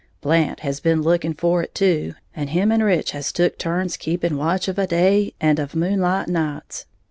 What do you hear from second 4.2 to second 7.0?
watch of a day, and of moonlight nights.